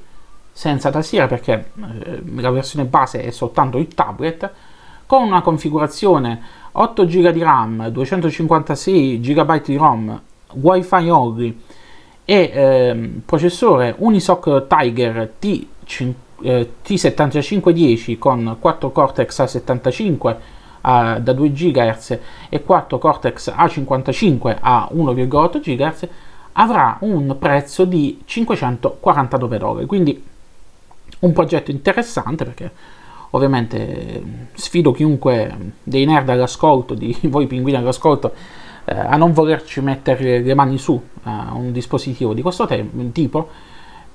senza 0.52 0.90
tastiera 0.90 1.26
perché 1.26 1.70
eh, 2.04 2.22
la 2.36 2.50
versione 2.50 2.86
base 2.86 3.22
è 3.22 3.30
soltanto 3.30 3.76
il 3.78 3.88
tablet 3.88 4.50
con 5.06 5.22
una 5.22 5.40
configurazione 5.40 6.40
8 6.72 7.04
GB 7.06 7.30
di 7.30 7.42
RAM, 7.42 7.88
256 7.88 9.20
GB 9.20 9.64
di 9.64 9.76
ROM, 9.76 10.20
WiFi 10.52 11.08
only 11.08 11.60
e 12.24 12.50
eh, 12.52 13.10
processore 13.24 13.94
Unisoc 13.98 14.66
Tiger 14.66 15.32
T, 15.38 15.66
eh, 16.42 16.70
T7510 16.84 18.18
con 18.18 18.56
4 18.58 18.90
Cortex 18.90 19.40
A75 19.40 20.36
a, 20.82 21.18
da 21.18 21.32
2 21.32 21.52
GHz 21.52 22.18
e 22.48 22.62
4 22.62 22.98
Cortex 22.98 23.52
A55 23.56 24.56
a 24.60 24.88
1,8 24.92 25.60
GHz 25.60 26.08
avrà 26.52 26.96
un 27.00 27.36
prezzo 27.38 27.84
di 27.84 28.22
549 28.24 29.58
dollari. 29.58 29.86
Quindi 29.86 30.24
un 31.20 31.32
progetto 31.32 31.70
interessante 31.70 32.44
perché 32.44 32.70
ovviamente 33.30 34.22
sfido 34.54 34.92
chiunque 34.92 35.72
dei 35.82 36.04
nerd 36.04 36.28
all'ascolto, 36.28 36.94
di 36.94 37.16
voi 37.28 37.46
pinguini 37.46 37.76
all'ascolto, 37.76 38.32
eh, 38.84 38.94
a 38.96 39.16
non 39.16 39.32
volerci 39.32 39.80
mettere 39.80 40.40
le 40.40 40.54
mani 40.54 40.78
su 40.78 41.00
a 41.24 41.52
un 41.54 41.72
dispositivo 41.72 42.34
di 42.34 42.42
questo 42.42 42.66
te- 42.66 42.88
tipo, 43.12 43.48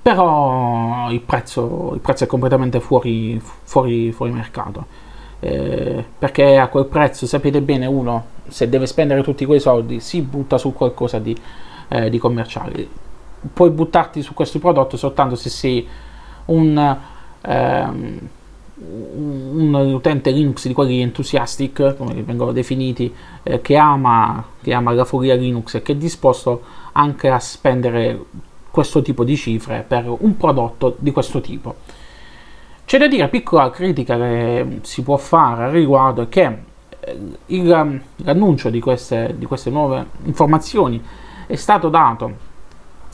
però 0.01 1.11
il 1.11 1.21
prezzo, 1.21 1.91
il 1.93 1.99
prezzo 1.99 2.23
è 2.23 2.27
completamente 2.27 2.79
fuori, 2.79 3.39
fuori, 3.41 4.11
fuori 4.11 4.31
mercato. 4.31 5.09
Eh, 5.39 6.05
perché 6.17 6.57
a 6.57 6.67
quel 6.67 6.85
prezzo 6.85 7.25
sapete 7.25 7.61
bene 7.61 7.87
uno 7.87 8.25
se 8.47 8.69
deve 8.69 8.85
spendere 8.85 9.23
tutti 9.23 9.43
quei 9.45 9.59
soldi 9.59 9.99
si 9.99 10.21
butta 10.21 10.59
su 10.59 10.71
qualcosa 10.71 11.17
di, 11.17 11.35
eh, 11.87 12.11
di 12.11 12.19
commerciale 12.19 12.87
puoi 13.53 13.69
buttarti 13.71 14.21
su 14.21 14.33
questo 14.33 14.59
prodotto 14.59 14.97
soltanto 14.97 15.35
se 15.35 15.49
sei 15.49 15.87
un, 16.45 16.97
ehm, 17.41 18.19
un 18.83 19.73
utente 19.73 20.31
Linux 20.31 20.67
di 20.67 20.73
quelli 20.73 21.01
enthusiastic, 21.01 21.95
come 21.95 22.21
vengono 22.23 22.51
definiti, 22.51 23.13
eh, 23.43 23.61
che, 23.61 23.77
ama, 23.77 24.43
che 24.61 24.73
ama 24.73 24.91
la 24.93 25.05
follia 25.05 25.35
Linux 25.35 25.75
e 25.75 25.81
che 25.81 25.93
è 25.93 25.95
disposto 25.95 26.61
anche 26.93 27.29
a 27.29 27.39
spendere 27.39 28.25
questo 28.71 29.01
tipo 29.01 29.23
di 29.23 29.35
cifre 29.35 29.83
per 29.87 30.05
un 30.07 30.35
prodotto 30.37 30.95
di 30.97 31.11
questo 31.11 31.41
tipo. 31.41 31.75
C'è 32.85 32.97
da 32.97 33.07
dire, 33.07 33.29
piccola 33.29 33.69
critica 33.69 34.17
che 34.17 34.79
si 34.81 35.03
può 35.03 35.17
fare 35.17 35.65
al 35.65 35.71
riguardo, 35.71 36.23
è 36.23 36.29
che 36.29 36.57
eh, 36.99 37.17
il, 37.47 38.01
l'annuncio 38.15 38.69
di 38.69 38.79
queste, 38.79 39.35
di 39.37 39.45
queste 39.45 39.69
nuove 39.69 40.05
informazioni 40.23 41.01
è 41.45 41.55
stato 41.55 41.89
dato 41.89 42.49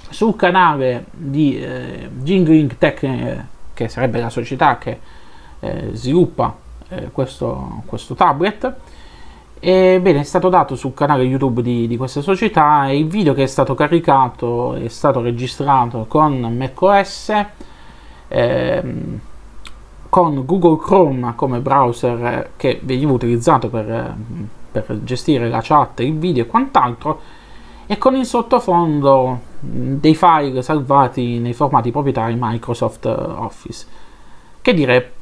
sul 0.10 0.36
canale 0.36 1.06
di 1.12 1.60
eh, 1.60 2.10
Jingling 2.22 2.78
Tech, 2.78 3.04
eh, 3.04 3.46
che 3.74 3.90
sarebbe 3.90 4.20
la 4.20 4.30
società 4.30 4.78
che 4.78 5.00
eh, 5.60 5.90
sviluppa 5.94 6.56
eh, 6.90 7.10
questo, 7.12 7.82
questo, 7.86 8.16
tablet. 8.16 8.74
E 9.60 10.00
bene, 10.02 10.20
è 10.20 10.24
stato 10.24 10.50
dato 10.50 10.76
sul 10.76 10.94
canale 10.94 11.24
YouTube 11.24 11.62
di, 11.62 11.88
di, 11.88 11.98
questa 11.98 12.22
società 12.22 12.88
e 12.88 12.98
il 12.98 13.08
video 13.08 13.34
che 13.34 13.44
è 13.44 13.48
stato 13.48 13.74
caricato 13.74 14.76
è 14.76 14.88
stato 14.88 15.20
registrato 15.22 16.06
con 16.08 16.40
macOS, 16.56 17.34
ehm, 18.28 19.20
con 20.10 20.46
Google 20.46 20.78
Chrome 20.78 21.34
come 21.36 21.60
browser 21.60 22.52
che 22.56 22.80
veniva 22.84 23.12
utilizzato 23.12 23.70
per, 23.70 24.16
per 24.72 25.00
gestire 25.04 25.50
la 25.50 25.62
chat, 25.64 26.02
il 26.02 26.18
video 26.18 26.44
e 26.44 26.48
quant'altro 26.48 27.20
e 27.88 27.98
con 27.98 28.16
il 28.16 28.26
sottofondo 28.26 29.40
dei 29.60 30.14
file 30.14 30.62
salvati 30.62 31.40
nei 31.40 31.54
formati 31.54 31.90
proprietari 31.90 32.36
Microsoft 32.38 33.06
Office. 33.06 33.86
Che 34.62 34.74
dire, 34.74 35.14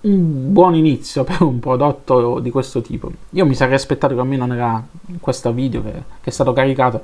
un 0.00 0.52
buon 0.52 0.74
inizio 0.74 1.24
per 1.24 1.42
un 1.42 1.58
prodotto 1.58 2.38
di 2.38 2.50
questo 2.50 2.80
tipo. 2.82 3.10
Io 3.30 3.46
mi 3.46 3.54
sarei 3.54 3.74
aspettato 3.74 4.14
che 4.14 4.20
almeno 4.20 4.46
nella, 4.46 4.82
in 5.06 5.18
questo 5.20 5.52
video 5.52 5.82
che, 5.82 5.92
che, 6.20 6.30
è 6.30 6.30
stato 6.30 6.52
caricato 6.52 7.02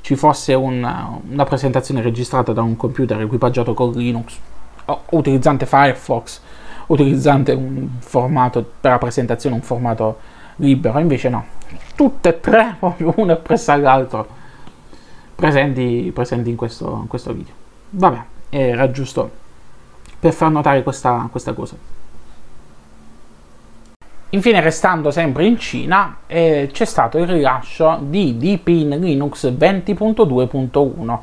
ci 0.00 0.14
fosse 0.16 0.54
un, 0.54 1.20
una 1.28 1.44
presentazione 1.44 2.02
registrata 2.02 2.52
da 2.52 2.62
un 2.62 2.76
computer 2.76 3.20
equipaggiato 3.20 3.74
con 3.74 3.92
Linux, 3.92 4.38
o 4.84 5.02
utilizzante 5.10 5.66
Firefox, 5.66 6.40
utilizzante 6.86 7.52
un 7.52 7.88
formato 7.98 8.64
per 8.80 8.92
la 8.92 8.98
presentazione, 8.98 9.56
un 9.56 9.62
formato 9.62 10.18
libero, 10.56 10.98
invece 10.98 11.28
no, 11.28 11.44
tutte 11.94 12.28
e 12.28 12.40
tre, 12.40 12.76
proprio 12.78 13.12
uno 13.16 13.32
appresso 13.32 13.72
all'altro, 13.72 14.26
presenti, 15.34 16.10
presenti 16.14 16.50
in, 16.50 16.56
questo, 16.56 16.98
in, 17.02 17.08
questo, 17.08 17.32
video. 17.32 17.54
Vabbè, 17.90 18.22
era 18.50 18.90
giusto 18.90 19.38
per 20.18 20.32
far 20.32 20.50
notare 20.50 20.82
questa, 20.82 21.28
questa 21.30 21.52
cosa. 21.52 21.76
Infine, 24.32 24.60
restando 24.60 25.10
sempre 25.10 25.44
in 25.44 25.58
Cina, 25.58 26.18
eh, 26.28 26.68
c'è 26.70 26.84
stato 26.84 27.18
il 27.18 27.26
rilascio 27.26 27.98
di 28.02 28.36
Deepin 28.36 28.90
Linux 28.90 29.50
20.2.1. 29.50 31.18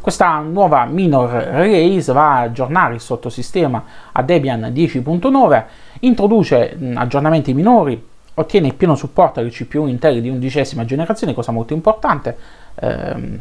Questa 0.00 0.38
nuova 0.38 0.84
minor 0.84 1.30
release 1.30 2.12
va 2.12 2.36
a 2.36 2.40
aggiornare 2.42 2.94
il 2.94 3.00
sottosistema 3.00 3.84
a 4.12 4.22
Debian 4.22 4.60
10.9, 4.72 5.64
introduce 6.00 6.76
mh, 6.78 6.96
aggiornamenti 6.96 7.52
minori 7.52 8.10
ottiene 8.34 8.68
il 8.68 8.74
pieno 8.74 8.94
supporto 8.94 9.40
alle 9.40 9.50
CPU 9.50 9.86
Intel 9.86 10.20
di 10.20 10.28
undicesima 10.28 10.84
generazione, 10.84 11.34
cosa 11.34 11.50
molto 11.50 11.72
importante. 11.72 12.36
Ehm, 12.76 13.40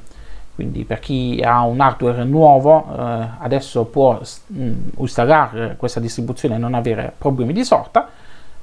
quindi 0.55 0.83
per 0.83 0.99
chi 0.99 1.41
ha 1.43 1.61
un 1.61 1.79
hardware 1.79 2.23
nuovo 2.23 2.87
eh, 2.97 3.27
adesso 3.39 3.85
può 3.85 4.19
mh, 4.19 4.63
mm, 4.63 4.73
installare 4.97 5.75
questa 5.77 5.99
distribuzione 5.99 6.55
e 6.55 6.57
non 6.57 6.73
avere 6.73 7.13
problemi 7.15 7.53
di 7.53 7.63
sorta. 7.63 8.09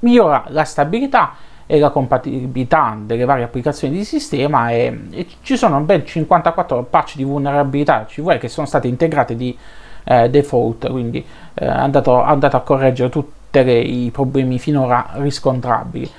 Migliora 0.01 0.45
la 0.49 0.65
stabilità 0.65 1.35
e 1.67 1.79
la 1.79 1.91
compatibilità 1.91 2.97
delle 2.99 3.25
varie 3.25 3.45
applicazioni 3.45 3.95
di 3.95 4.05
sistema 4.05 4.71
e, 4.71 5.07
e 5.11 5.27
ci 5.43 5.57
sono 5.57 5.81
ben 5.81 6.07
54 6.07 6.85
patch 6.85 7.17
di 7.17 7.25
vulnerabilità 7.25 8.07
CV 8.07 8.39
che 8.39 8.49
sono 8.49 8.67
state 8.67 8.89
integrate 8.89 9.37
di 9.37 9.57
eh, 10.05 10.31
default, 10.31 10.91
quindi 10.91 11.25
eh, 11.55 11.67
andato, 11.67 12.23
andato 12.23 12.57
a 12.57 12.61
correggere 12.61 13.11
tutti 13.11 13.37
i 13.59 14.11
problemi 14.11 14.59
finora 14.59 15.11
riscontrabili. 15.15 16.11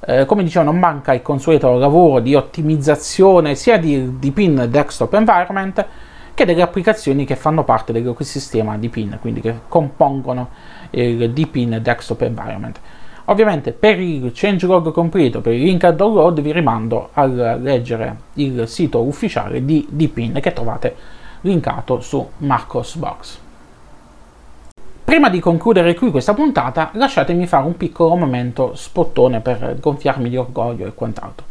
Eh, 0.00 0.24
come 0.24 0.42
dicevo, 0.42 0.64
non 0.64 0.78
manca 0.78 1.12
il 1.14 1.22
consueto 1.22 1.76
lavoro 1.78 2.20
di 2.20 2.34
ottimizzazione 2.34 3.54
sia 3.54 3.78
di, 3.78 4.18
di 4.18 4.30
PIN 4.30 4.66
desktop 4.68 5.14
environment 5.14 5.86
che 6.34 6.44
delle 6.44 6.62
applicazioni 6.62 7.24
che 7.24 7.34
fanno 7.34 7.64
parte 7.64 7.92
dell'ecosistema 7.92 8.76
di 8.76 8.88
PIN, 8.88 9.18
quindi 9.20 9.40
che 9.40 9.54
compongono 9.68 10.48
il 10.90 11.30
DPIN 11.30 11.78
desktop 11.80 12.22
environment. 12.22 12.78
Ovviamente 13.28 13.72
per 13.72 13.98
il 13.98 14.30
changelog 14.32 14.92
completo, 14.92 15.40
per 15.40 15.52
il 15.52 15.62
link 15.62 15.82
al 15.84 15.96
download, 15.96 16.40
vi 16.40 16.52
rimando 16.52 17.10
a 17.14 17.24
leggere 17.24 18.16
il 18.34 18.68
sito 18.68 19.02
ufficiale 19.02 19.64
di 19.64 19.86
DPIN 19.88 20.38
che 20.40 20.52
trovate 20.52 20.94
linkato 21.40 22.00
su 22.00 22.24
Marcosbox. 22.38 23.38
Prima 25.02 25.28
di 25.28 25.40
concludere 25.40 25.94
qui 25.94 26.10
questa 26.10 26.34
puntata, 26.34 26.90
lasciatemi 26.92 27.46
fare 27.46 27.66
un 27.66 27.76
piccolo 27.76 28.14
momento 28.16 28.74
spottone 28.74 29.40
per 29.40 29.76
gonfiarmi 29.80 30.28
di 30.28 30.36
orgoglio 30.36 30.86
e 30.86 30.94
quant'altro. 30.94 31.46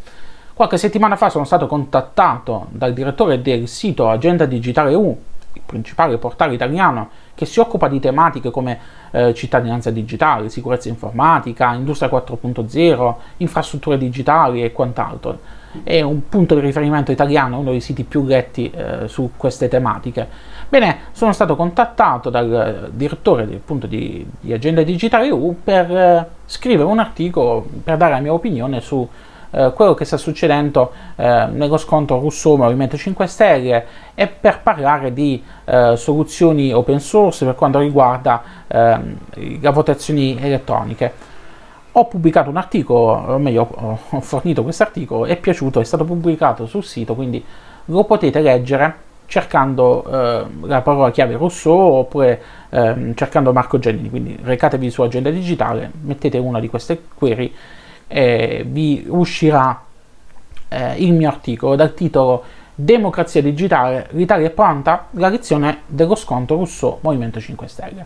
Qualche 0.54 0.78
settimana 0.78 1.18
fa 1.18 1.30
sono 1.30 1.44
stato 1.44 1.68
contattato 1.68 2.68
dal 2.70 2.94
direttore 2.94 3.42
del 3.42 3.68
sito 3.68 4.10
Agenda 4.10 4.46
Digitale 4.46 4.94
U, 4.94 5.18
il 5.54 5.62
principale 5.66 6.18
portale 6.18 6.54
italiano 6.54 7.10
che 7.36 7.46
si 7.46 7.60
occupa 7.60 7.88
di 7.88 8.00
tematiche 8.00 8.50
come 8.50 8.80
eh, 9.12 9.34
cittadinanza 9.34 9.92
digitale, 9.92 10.50
sicurezza 10.50 10.90
informatica, 10.90 11.74
industria 11.74 12.10
4.0, 12.10 13.16
infrastrutture 13.38 13.98
digitali 13.98 14.64
e 14.64 14.72
quant'altro. 14.72 15.40
È 15.84 16.02
un 16.02 16.30
punto 16.30 16.56
di 16.56 16.62
riferimento 16.62 17.12
italiano, 17.12 17.60
uno 17.60 17.72
dei 17.72 17.82
siti 17.82 18.06
più 18.06 18.26
letti 18.26 18.72
eh, 18.72 19.08
su 19.08 19.32
queste 19.36 19.68
tematiche 19.68 20.54
Bene, 20.68 20.98
sono 21.12 21.32
stato 21.32 21.56
contattato 21.56 22.30
dal 22.30 22.90
direttore 22.92 23.44
appunto, 23.44 23.86
di, 23.86 24.26
di 24.40 24.52
Agenda 24.52 24.82
Digitale 24.82 25.28
EU 25.28 25.56
per 25.64 25.96
eh, 25.96 26.28
scrivere 26.46 26.90
un 26.90 26.98
articolo 26.98 27.66
per 27.84 27.98
dare 27.98 28.14
la 28.14 28.20
mia 28.20 28.34
opinione 28.34 28.82
su 28.82 29.08
eh, 29.56 29.72
quello 29.74 29.94
che 29.94 30.04
sta 30.04 30.18
succedendo 30.18 30.92
eh, 31.16 31.48
nello 31.50 31.78
scontro 31.78 32.20
Rousseau-Movimento 32.20 32.98
5 32.98 33.26
Stelle 33.26 33.86
e 34.14 34.28
per 34.28 34.60
parlare 34.62 35.14
di 35.14 35.42
eh, 35.64 35.94
soluzioni 35.96 36.74
open 36.74 37.00
source 37.00 37.46
per 37.46 37.56
quanto 37.56 37.80
riguarda 37.80 38.44
ehm, 38.68 39.18
le 39.36 39.70
votazioni 39.70 40.38
elettroniche. 40.38 41.34
Ho 41.94 42.06
pubblicato 42.08 42.50
un 42.50 42.58
articolo, 42.58 43.14
o 43.14 43.38
meglio 43.38 43.98
ho 44.12 44.20
fornito 44.20 44.64
questo 44.64 44.84
articolo, 44.84 45.26
è 45.26 45.38
piaciuto, 45.38 45.80
è 45.80 45.86
stato 45.86 46.04
pubblicato 46.04 46.66
sul 46.66 46.84
sito, 46.84 47.16
quindi 47.16 47.42
lo 47.86 48.04
potete 48.04 48.42
leggere 48.42 49.04
cercando 49.28 50.04
eh, 50.06 50.46
la 50.64 50.82
parola 50.82 51.10
chiave 51.12 51.38
Rousseau 51.38 51.94
oppure 51.94 52.42
eh, 52.70 53.14
cercando 53.16 53.54
Marco 53.54 53.80
Giannini, 53.80 54.10
quindi 54.10 54.38
recatevi 54.42 54.90
su 54.90 55.02
agenda 55.02 55.30
digitale, 55.30 55.90
mettete 56.02 56.38
una 56.38 56.60
di 56.60 56.68
queste 56.68 57.02
query 57.16 57.54
e 58.08 58.66
vi 58.68 59.06
uscirà 59.08 59.82
eh, 60.70 60.96
il 61.04 61.14
mio 61.14 61.30
articolo 61.30 61.76
dal 61.76 61.94
titolo 61.94 62.44
Democrazia 62.78 63.42
digitale, 63.42 64.10
l'Italia 64.12 64.48
è 64.48 64.50
pronta? 64.50 65.08
La 65.12 65.30
lezione 65.30 65.84
dello 65.86 66.16
scontro 66.16 66.58
Rousseau 66.58 66.98
Movimento 67.02 67.40
5 67.40 67.68
Stelle. 67.68 68.06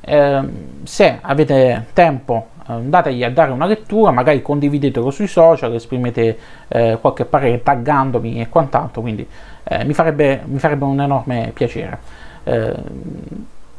Eh, 0.00 0.42
se 0.82 1.18
avete 1.20 1.86
tempo 1.92 2.48
andategli 2.66 3.22
a 3.22 3.30
dare 3.30 3.52
una 3.52 3.66
lettura, 3.66 4.10
magari 4.10 4.42
condividetelo 4.42 5.10
sui 5.10 5.28
social, 5.28 5.74
esprimete 5.74 6.38
eh, 6.68 6.98
qualche 7.00 7.24
parere 7.24 7.62
taggandomi 7.62 8.40
e 8.40 8.48
quant'altro, 8.48 9.00
quindi 9.00 9.26
eh, 9.64 9.84
mi, 9.84 9.94
farebbe, 9.94 10.42
mi, 10.46 10.58
farebbe, 10.58 10.84
un 10.84 11.00
enorme 11.00 11.52
piacere. 11.54 11.98
Eh, 12.42 12.74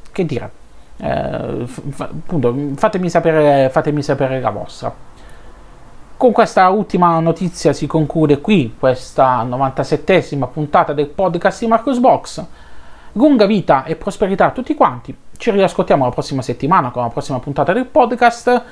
che 0.10 0.26
dire, 0.26 0.52
eh, 0.98 1.66
fa, 1.66 2.06
appunto, 2.06 2.56
fatemi 2.76 3.10
sapere, 3.10 3.70
fatemi 3.70 4.02
sapere 4.02 4.40
la 4.40 4.52
vostra. 4.52 5.12
Con 6.16 6.32
questa 6.32 6.70
ultima 6.70 7.20
notizia 7.20 7.74
si 7.74 7.86
conclude 7.86 8.40
qui 8.40 8.76
questa 8.80 9.44
97esima 9.44 10.48
puntata 10.48 10.94
del 10.94 11.08
podcast 11.08 11.60
di 11.60 11.68
Marcos 11.68 12.00
Box. 12.00 12.46
Lunga 13.14 13.46
vita 13.46 13.84
e 13.84 13.98
prosperità 13.98 14.46
a 14.46 14.52
tutti 14.52 14.74
quanti. 14.74 15.16
Ci 15.36 15.52
riascoltiamo 15.52 16.06
la 16.06 16.12
prossima 16.12 16.42
settimana 16.42 16.92
con 16.92 17.02
la 17.02 17.10
prossima 17.10 17.40
puntata 17.40 17.74
del 17.74 17.86
podcast. 17.86 18.64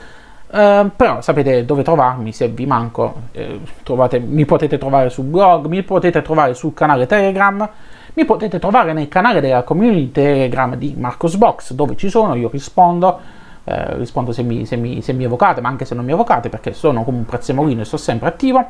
Uh, 0.52 0.92
però 0.96 1.22
sapete 1.22 1.66
dove 1.66 1.82
trovarmi 1.82 2.34
se 2.34 2.50
vi 2.50 2.66
manco, 2.66 3.22
eh, 3.32 3.62
trovate, 3.84 4.20
mi 4.20 4.46
potete 4.46 4.78
trovare 4.78 5.10
sul 5.10 5.24
blog, 5.26 5.68
mi 5.68 5.82
potete 5.82 6.22
trovare 6.22 6.54
sul 6.54 6.74
canale 6.74 7.06
Telegram, 7.06 7.70
mi 8.14 8.26
potete 8.26 8.60
trovare 8.60 8.92
nel 8.92 9.08
canale 9.08 9.40
della 9.40 9.64
community 9.64 10.12
Telegram 10.12 10.76
di 10.76 10.94
Marcosbox 10.98 11.72
dove 11.72 11.96
ci 11.96 12.10
sono, 12.10 12.36
io 12.36 12.50
rispondo, 12.50 13.20
eh, 13.64 13.98
rispondo 13.98 14.32
se 14.32 14.44
mi, 14.44 14.66
se, 14.66 14.76
mi, 14.76 15.02
se 15.02 15.14
mi, 15.14 15.24
evocate, 15.24 15.62
ma 15.62 15.70
anche 15.70 15.86
se 15.86 15.96
non 15.96 16.06
mi 16.06 16.12
evocate 16.12 16.50
perché 16.50 16.74
sono 16.74 17.04
come 17.04 17.18
un 17.18 17.26
prezzemolino 17.26 17.82
e 17.82 17.86
sto 17.86 17.98
sempre 17.98 18.28
attivo. 18.28 18.66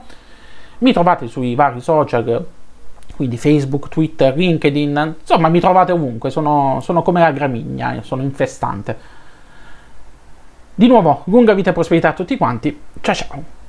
Mi 0.79 0.93
trovate 0.93 1.27
sui 1.27 1.55
vari 1.55 1.79
social, 1.81 2.45
quindi 3.15 3.37
Facebook, 3.37 3.87
Twitter, 3.89 4.35
LinkedIn, 4.35 5.15
insomma 5.19 5.47
mi 5.47 5.59
trovate 5.59 5.91
ovunque, 5.91 6.29
sono, 6.29 6.79
sono 6.81 7.01
come 7.01 7.19
la 7.19 7.31
gramigna, 7.31 8.01
sono 8.01 8.21
infestante. 8.21 9.19
Di 10.73 10.87
nuovo, 10.87 11.21
lunga 11.25 11.53
vita 11.53 11.69
e 11.69 11.73
prosperità 11.73 12.09
a 12.09 12.13
tutti 12.13 12.37
quanti. 12.37 12.81
Ciao 13.01 13.15
ciao. 13.15 13.59